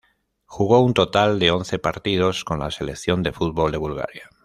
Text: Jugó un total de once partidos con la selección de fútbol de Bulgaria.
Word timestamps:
Jugó 0.47 0.79
un 0.79 0.95
total 0.95 1.37
de 1.37 1.51
once 1.51 1.77
partidos 1.77 2.43
con 2.43 2.57
la 2.57 2.71
selección 2.71 3.21
de 3.21 3.31
fútbol 3.33 3.71
de 3.71 3.77
Bulgaria. 3.77 4.27